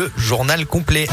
le 0.00 0.10
journal 0.16 0.64
complet. 0.64 1.06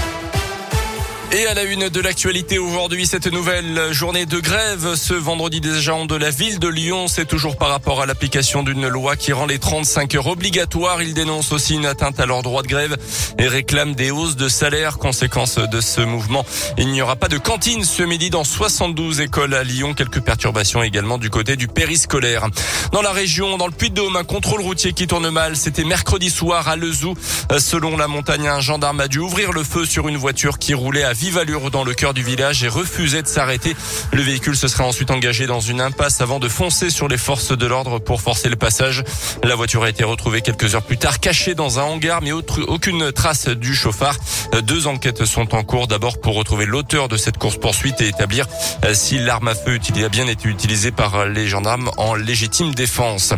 Et 1.34 1.46
à 1.46 1.54
la 1.54 1.64
une 1.64 1.90
de 1.90 2.00
l'actualité 2.00 2.58
aujourd'hui, 2.58 3.06
cette 3.06 3.28
nouvelle 3.28 3.92
journée 3.92 4.26
de 4.26 4.40
grève 4.40 4.96
ce 4.96 5.14
vendredi 5.14 5.60
des 5.60 5.76
agents 5.76 6.06
de 6.06 6.16
la 6.16 6.30
ville 6.30 6.58
de 6.58 6.70
Lyon, 6.70 7.10
c'est 7.10 7.26
toujours 7.26 7.58
par 7.58 7.68
rapport 7.68 8.02
à 8.02 8.06
l'application 8.06 8.64
d'une 8.64 8.88
loi 8.88 9.18
qui 9.18 9.34
rend 9.34 9.46
les 9.46 9.60
35 9.60 10.16
heures 10.16 10.28
obligatoires. 10.28 11.02
Ils 11.02 11.14
dénoncent 11.14 11.52
aussi 11.52 11.76
une 11.76 11.86
atteinte 11.86 12.22
à 12.22 12.26
leur 12.26 12.44
droit 12.44 12.62
de 12.62 12.70
grève 12.70 12.96
et 13.38 13.48
réclament 13.50 13.94
des 13.94 14.10
hausses 14.10 14.38
de 14.38 14.48
salaire. 14.48 15.00
Conséquence 15.00 15.58
de 15.58 15.82
ce 15.82 16.00
mouvement, 16.00 16.46
il 16.78 16.88
n'y 16.94 17.02
aura 17.02 17.18
pas 17.18 17.28
de 17.28 17.38
cantine 17.38 17.84
ce 17.84 18.04
midi 18.04 18.30
dans 18.30 18.46
72 18.46 19.20
écoles 19.20 19.54
à 19.54 19.66
Lyon. 19.66 19.94
Quelques 19.94 20.22
perturbations 20.22 20.82
également 20.82 21.18
du 21.18 21.30
côté 21.30 21.58
du 21.58 21.68
périscolaire. 21.68 22.48
Dans 22.94 23.02
la 23.02 23.12
région, 23.12 23.58
dans 23.58 23.68
le 23.68 23.74
Puy-de-Dôme, 23.74 24.16
un 24.16 24.24
contrôle 24.24 24.62
routier 24.62 24.94
qui 24.94 25.08
tourne 25.08 25.30
mal. 25.30 25.58
C'était 25.58 25.84
mercredi 25.84 26.30
soir 26.30 26.70
à 26.70 26.78
Lezou. 26.78 27.16
Selon 27.60 27.98
la 27.98 28.08
montagne, 28.08 28.48
un 28.48 28.62
gendarme 28.62 29.02
a 29.02 29.10
dû 29.10 29.20
ouvrir 29.20 29.52
le 29.52 29.64
feu 29.66 29.86
sur 29.86 30.08
une 30.08 30.18
voiture 30.18 30.58
qui 30.58 30.74
roulait 30.74 31.04
à 31.04 31.17
vive 31.18 31.40
allure 31.40 31.72
dans 31.72 31.84
le 31.84 31.96
cœur 31.96 32.14
du 32.14 32.22
village 32.22 32.64
et 32.64 32.68
refusait 32.68 33.24
de 33.24 33.28
s'arrêter. 33.28 33.76
Le 34.14 34.22
véhicule 34.22 34.56
se 34.56 34.68
serait 34.68 34.84
ensuite 34.84 35.10
engagé 35.10 35.48
dans 35.48 35.60
une 35.60 35.82
impasse 35.82 36.22
avant 36.22 36.40
de 36.40 36.48
foncer 36.48 36.92
sur 36.92 37.08
les 37.08 37.18
forces 37.18 37.58
de 37.58 37.66
l'ordre 37.66 37.98
pour 37.98 38.22
forcer 38.22 38.50
le 38.50 38.56
passage. 38.56 39.04
La 39.44 39.56
voiture 39.56 39.84
a 39.84 39.90
été 39.90 40.04
retrouvée 40.04 40.42
quelques 40.42 40.76
heures 40.76 40.84
plus 40.84 41.00
tard 41.00 41.20
cachée 41.20 41.56
dans 41.56 41.80
un 41.80 41.84
hangar 41.84 42.22
mais 42.22 42.32
aucune 42.32 43.12
trace 43.12 43.48
du 43.48 43.74
chauffard. 43.74 44.16
Deux 44.62 44.86
enquêtes 44.86 45.26
sont 45.26 45.56
en 45.56 45.64
cours 45.64 45.88
d'abord 45.88 46.22
pour 46.22 46.36
retrouver 46.36 46.68
l'auteur 46.68 47.08
de 47.08 47.18
cette 47.18 47.40
course 47.40 47.58
poursuite 47.58 48.00
et 48.00 48.10
établir 48.10 48.46
si 48.94 49.18
l'arme 49.18 49.48
à 49.48 49.56
feu 49.56 49.80
a 50.04 50.10
bien 50.10 50.28
été 50.28 50.48
utilisée 50.48 50.92
par 50.92 51.26
les 51.26 51.48
gendarmes 51.48 51.90
en 51.98 52.14
légitime 52.14 52.76
défense. 52.76 53.34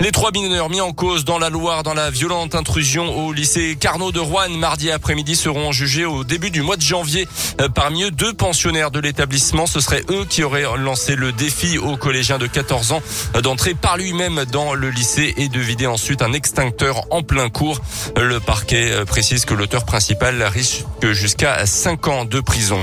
Les 0.00 0.10
trois 0.10 0.30
mineurs 0.32 0.68
mis 0.68 0.80
en 0.80 0.92
cause 0.92 1.24
dans 1.24 1.38
la 1.38 1.48
Loire 1.48 1.82
dans 1.82 1.94
la 1.94 2.10
violente 2.10 2.54
intrusion 2.54 3.16
au 3.16 3.32
lycée 3.32 3.76
Carnot 3.78 4.12
de 4.12 4.20
Rouen 4.20 4.50
mardi 4.50 4.90
après-midi 4.90 5.36
seront 5.36 5.72
jugés 5.72 6.04
au 6.04 6.24
début 6.24 6.50
du 6.50 6.60
mois 6.60 6.76
de 6.76 6.82
janvier. 6.82 7.21
Euh, 7.60 7.68
parmi 7.68 8.04
eux, 8.04 8.10
deux 8.10 8.32
pensionnaires 8.32 8.90
de 8.90 9.00
l'établissement. 9.00 9.66
Ce 9.66 9.80
seraient 9.80 10.04
eux 10.10 10.24
qui 10.28 10.42
auraient 10.42 10.66
lancé 10.78 11.16
le 11.16 11.32
défi 11.32 11.78
aux 11.78 11.96
collégiens 11.96 12.38
de 12.38 12.46
14 12.46 12.92
ans 12.92 13.02
d'entrer 13.42 13.74
par 13.74 13.96
lui-même 13.96 14.44
dans 14.50 14.74
le 14.74 14.90
lycée 14.90 15.34
et 15.36 15.48
de 15.48 15.60
vider 15.60 15.86
ensuite 15.86 16.22
un 16.22 16.32
extincteur 16.32 17.02
en 17.10 17.22
plein 17.22 17.48
cours. 17.48 17.80
Le 18.16 18.40
parquet 18.40 18.90
euh, 18.92 19.04
précise 19.04 19.44
que 19.44 19.54
l'auteur 19.54 19.84
principal 19.84 20.42
risque 20.42 20.84
jusqu'à 21.12 21.66
5 21.66 22.08
ans 22.08 22.24
de 22.24 22.40
prison. 22.40 22.80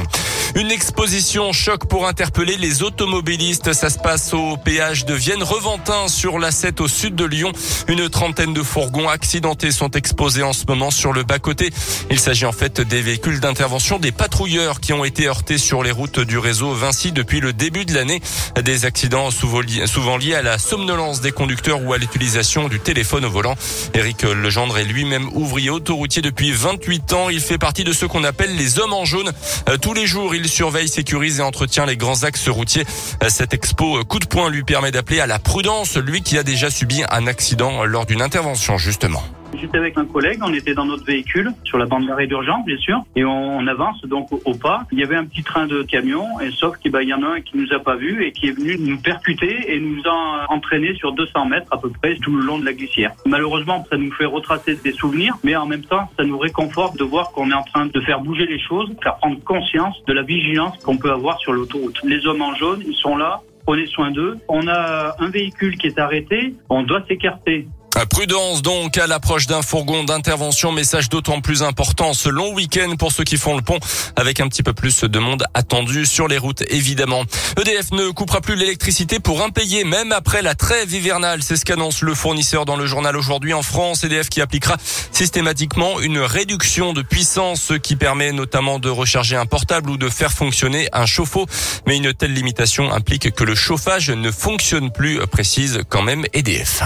Une 0.55 0.71
exposition 0.71 1.53
choc 1.53 1.85
pour 1.85 2.07
interpeller 2.07 2.57
les 2.57 2.81
automobilistes. 2.81 3.73
Ça 3.73 3.89
se 3.89 3.99
passe 3.99 4.33
au 4.33 4.57
péage 4.57 5.05
de 5.05 5.13
Vienne-Reventin 5.13 6.07
sur 6.07 6.39
la 6.39 6.51
7 6.51 6.81
au 6.81 6.87
sud 6.87 7.13
de 7.13 7.23
Lyon. 7.23 7.51
Une 7.87 8.09
trentaine 8.09 8.53
de 8.53 8.63
fourgons 8.63 9.07
accidentés 9.07 9.71
sont 9.71 9.91
exposés 9.91 10.41
en 10.41 10.53
ce 10.53 10.65
moment 10.67 10.89
sur 10.89 11.13
le 11.13 11.21
bas-côté. 11.21 11.69
Il 12.09 12.19
s'agit 12.19 12.45
en 12.45 12.51
fait 12.51 12.81
des 12.81 13.01
véhicules 13.01 13.39
d'intervention 13.39 13.99
des 13.99 14.11
patrouilleurs 14.11 14.79
qui 14.79 14.91
ont 14.91 15.05
été 15.05 15.27
heurtés 15.27 15.59
sur 15.59 15.83
les 15.83 15.91
routes 15.91 16.19
du 16.19 16.39
réseau 16.39 16.73
Vinci 16.73 17.11
depuis 17.11 17.41
le 17.41 17.53
début 17.53 17.85
de 17.85 17.93
l'année. 17.93 18.21
Des 18.63 18.85
accidents 18.85 19.29
souvent 19.31 20.17
liés 20.17 20.33
à 20.33 20.41
la 20.41 20.57
somnolence 20.57 21.21
des 21.21 21.31
conducteurs 21.31 21.83
ou 21.83 21.93
à 21.93 21.99
l'utilisation 21.99 22.67
du 22.67 22.79
téléphone 22.79 23.25
au 23.25 23.29
volant. 23.29 23.55
Éric 23.93 24.23
Legendre 24.23 24.79
est 24.79 24.85
lui-même 24.85 25.29
ouvrier 25.33 25.69
autoroutier 25.69 26.23
depuis 26.23 26.51
28 26.51 27.13
ans. 27.13 27.29
Il 27.29 27.39
fait 27.39 27.59
partie 27.59 27.83
de 27.83 27.93
ceux 27.93 28.07
qu'on 28.07 28.23
appelle 28.23 28.55
les 28.55 28.79
hommes 28.79 28.93
en 28.93 29.05
jaune. 29.05 29.31
Euh, 29.69 29.77
tous 29.77 29.93
les 29.93 30.07
jours, 30.07 30.33
il 30.39 30.47
surveille, 30.47 30.87
sécurise 30.87 31.39
et 31.39 31.43
entretient 31.43 31.85
les 31.85 31.97
grands 31.97 32.23
axes 32.23 32.47
routiers. 32.47 32.85
Cette 33.27 33.53
expo 33.53 34.03
coup 34.05 34.19
de 34.19 34.25
poing 34.25 34.49
lui 34.49 34.63
permet 34.63 34.91
d'appeler 34.91 35.19
à 35.19 35.27
la 35.27 35.37
prudence, 35.37 35.97
lui 35.97 36.21
qui 36.21 36.37
a 36.37 36.43
déjà 36.43 36.69
subi 36.69 37.03
un 37.09 37.27
accident 37.27 37.83
lors 37.83 38.05
d'une 38.05 38.21
intervention 38.21 38.77
justement. 38.77 39.23
J'étais 39.55 39.77
avec 39.77 39.97
un 39.97 40.05
collègue, 40.05 40.39
on 40.41 40.53
était 40.53 40.73
dans 40.73 40.85
notre 40.85 41.05
véhicule, 41.05 41.51
sur 41.63 41.77
la 41.77 41.85
bande 41.85 42.07
d'arrêt 42.07 42.27
d'urgence, 42.27 42.65
bien 42.65 42.77
sûr, 42.77 43.03
et 43.15 43.25
on, 43.25 43.67
avance 43.67 44.01
donc 44.05 44.31
au, 44.31 44.53
pas. 44.53 44.85
Il 44.91 44.99
y 44.99 45.03
avait 45.03 45.15
un 45.15 45.25
petit 45.25 45.43
train 45.43 45.67
de 45.67 45.83
camion, 45.83 46.25
sauf 46.51 46.77
qu'il 46.77 46.91
bah, 46.91 47.03
y 47.03 47.13
en 47.13 47.21
a 47.23 47.35
un 47.35 47.41
qui 47.41 47.57
nous 47.57 47.71
a 47.73 47.79
pas 47.79 47.95
vu 47.95 48.23
et 48.23 48.31
qui 48.31 48.47
est 48.47 48.51
venu 48.51 48.77
nous 48.79 48.97
percuter 48.97 49.73
et 49.73 49.79
nous 49.79 50.01
a 50.05 50.45
entraîné 50.49 50.95
sur 50.95 51.11
200 51.13 51.45
mètres 51.45 51.67
à 51.71 51.77
peu 51.77 51.89
près 51.89 52.15
tout 52.15 52.35
le 52.35 52.43
long 52.43 52.57
de 52.57 52.65
la 52.65 52.73
glissière. 52.73 53.11
Malheureusement, 53.25 53.85
ça 53.89 53.97
nous 53.97 54.11
fait 54.11 54.25
retracer 54.25 54.75
des 54.75 54.93
souvenirs, 54.93 55.37
mais 55.43 55.55
en 55.55 55.65
même 55.65 55.83
temps, 55.83 56.09
ça 56.17 56.23
nous 56.23 56.37
réconforte 56.37 56.97
de 56.97 57.03
voir 57.03 57.31
qu'on 57.31 57.51
est 57.51 57.55
en 57.55 57.63
train 57.63 57.85
de 57.85 58.01
faire 58.01 58.21
bouger 58.21 58.45
les 58.45 58.59
choses, 58.59 58.89
faire 59.03 59.17
prendre 59.17 59.39
conscience 59.43 60.03
de 60.05 60.13
la 60.13 60.23
vigilance 60.23 60.77
qu'on 60.83 60.97
peut 60.97 61.11
avoir 61.11 61.39
sur 61.39 61.53
l'autoroute. 61.53 61.99
Les 62.03 62.25
hommes 62.25 62.41
en 62.41 62.55
jaune, 62.55 62.81
ils 62.85 62.95
sont 62.95 63.17
là, 63.17 63.41
prenez 63.65 63.85
soin 63.85 64.11
d'eux. 64.11 64.37
On 64.47 64.67
a 64.67 65.15
un 65.19 65.29
véhicule 65.29 65.77
qui 65.77 65.87
est 65.87 65.99
arrêté, 65.99 66.55
on 66.69 66.83
doit 66.83 67.03
s'écarter. 67.07 67.67
Prudence 68.09 68.61
donc 68.61 68.97
à 68.97 69.07
l'approche 69.07 69.47
d'un 69.47 69.61
fourgon 69.61 70.03
d'intervention, 70.03 70.71
message 70.71 71.09
d'autant 71.09 71.41
plus 71.41 71.63
important 71.63 72.13
ce 72.13 72.29
long 72.29 72.53
week-end 72.53 72.95
pour 72.97 73.11
ceux 73.11 73.23
qui 73.23 73.37
font 73.37 73.55
le 73.55 73.61
pont 73.61 73.79
avec 74.15 74.39
un 74.39 74.47
petit 74.47 74.63
peu 74.63 74.73
plus 74.73 75.03
de 75.03 75.19
monde 75.19 75.45
attendu 75.53 76.05
sur 76.05 76.27
les 76.27 76.37
routes 76.37 76.63
évidemment. 76.69 77.23
EDF 77.59 77.91
ne 77.91 78.09
coupera 78.09 78.41
plus 78.41 78.55
l'électricité 78.55 79.19
pour 79.19 79.43
impayé 79.43 79.83
même 79.83 80.11
après 80.11 80.41
la 80.41 80.55
trêve 80.55 80.93
hivernale, 80.93 81.43
c'est 81.43 81.55
ce 81.55 81.65
qu'annonce 81.65 82.01
le 82.01 82.13
fournisseur 82.15 82.65
dans 82.65 82.77
le 82.77 82.85
journal 82.85 83.15
aujourd'hui 83.15 83.53
en 83.53 83.61
France. 83.61 84.03
EDF 84.03 84.29
qui 84.29 84.41
appliquera 84.41 84.77
systématiquement 85.11 85.99
une 85.99 86.19
réduction 86.19 86.93
de 86.93 87.01
puissance 87.01 87.61
ce 87.61 87.73
qui 87.73 87.95
permet 87.95 88.31
notamment 88.31 88.79
de 88.79 88.89
recharger 88.89 89.35
un 89.35 89.45
portable 89.45 89.89
ou 89.89 89.97
de 89.97 90.09
faire 90.09 90.31
fonctionner 90.31 90.87
un 90.93 91.05
chauffe-eau. 91.05 91.45
Mais 91.85 91.97
une 91.97 92.13
telle 92.13 92.33
limitation 92.33 92.91
implique 92.91 93.31
que 93.33 93.43
le 93.43 93.55
chauffage 93.55 94.09
ne 94.09 94.31
fonctionne 94.31 94.91
plus, 94.91 95.19
précise 95.27 95.81
quand 95.89 96.01
même 96.01 96.25
EDF. 96.33 96.83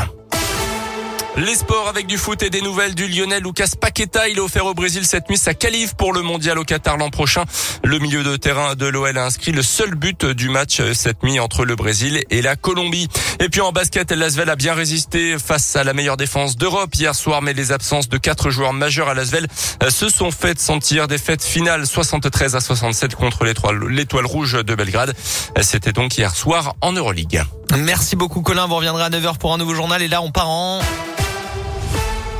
Les 1.35 1.55
sports 1.55 1.87
avec 1.87 2.05
du 2.05 2.19
foot 2.19 2.43
et 2.43 2.51
des 2.51 2.61
nouvelles 2.61 2.93
du 2.93 3.07
Lyonnais 3.07 3.39
Lucas 3.39 3.71
Paqueta. 3.79 4.29
Il 4.29 4.37
est 4.37 4.41
offert 4.41 4.67
au 4.67 4.75
Brésil 4.75 5.03
cette 5.03 5.29
nuit 5.29 5.37
sa 5.37 5.55
qualif 5.55 5.95
pour 5.95 6.13
le 6.13 6.21
mondial 6.21 6.59
au 6.59 6.63
Qatar 6.63 6.95
l'an 6.97 7.09
prochain. 7.09 7.45
Le 7.83 7.97
milieu 7.97 8.23
de 8.23 8.35
terrain 8.35 8.75
de 8.75 8.85
l'OL 8.85 9.17
a 9.17 9.25
inscrit 9.25 9.51
le 9.51 9.63
seul 9.63 9.95
but 9.95 10.25
du 10.25 10.49
match 10.49 10.79
cette 10.93 11.23
nuit 11.23 11.39
entre 11.39 11.65
le 11.65 11.75
Brésil 11.75 12.23
et 12.29 12.43
la 12.43 12.55
Colombie. 12.55 13.07
Et 13.39 13.49
puis 13.49 13.61
en 13.61 13.71
basket, 13.71 14.11
Lasvel 14.11 14.47
a 14.47 14.55
bien 14.55 14.75
résisté 14.75 15.37
face 15.39 15.75
à 15.75 15.83
la 15.83 15.93
meilleure 15.93 16.17
défense 16.17 16.55
d'Europe 16.55 16.93
hier 16.93 17.15
soir, 17.15 17.41
mais 17.41 17.53
les 17.53 17.71
absences 17.71 18.09
de 18.09 18.17
quatre 18.19 18.51
joueurs 18.51 18.73
majeurs 18.73 19.09
à 19.09 19.15
Lasvel 19.15 19.47
se 19.89 20.09
sont 20.09 20.29
faites 20.29 20.59
sentir. 20.59 21.07
Défaite 21.07 21.43
finale 21.43 21.87
73 21.87 22.55
à 22.55 22.59
67 22.59 23.15
contre 23.15 23.43
l'étoile 23.43 24.25
rouge 24.27 24.53
de 24.53 24.75
Belgrade. 24.75 25.15
C'était 25.61 25.93
donc 25.93 26.15
hier 26.15 26.35
soir 26.35 26.75
en 26.81 26.91
Euroleague. 26.91 27.41
Merci 27.75 28.15
beaucoup 28.15 28.41
Colin, 28.41 28.67
vous 28.67 28.75
reviendrez 28.75 29.03
à 29.03 29.09
9h 29.09 29.39
pour 29.39 29.51
un 29.51 29.57
nouveau 29.57 29.73
journal 29.73 29.99
et 30.03 30.07
là 30.07 30.21
on 30.21 30.29
part 30.29 30.49
en... 30.49 30.79